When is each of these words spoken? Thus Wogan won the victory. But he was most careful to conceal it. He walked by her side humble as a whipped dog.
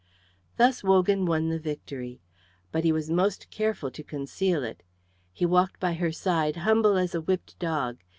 Thus 0.57 0.83
Wogan 0.83 1.27
won 1.27 1.49
the 1.49 1.59
victory. 1.59 2.21
But 2.71 2.83
he 2.83 2.91
was 2.91 3.11
most 3.11 3.51
careful 3.51 3.91
to 3.91 4.03
conceal 4.03 4.63
it. 4.63 4.81
He 5.31 5.45
walked 5.45 5.79
by 5.79 5.93
her 5.93 6.11
side 6.11 6.55
humble 6.65 6.97
as 6.97 7.13
a 7.13 7.21
whipped 7.21 7.59
dog. 7.59 7.99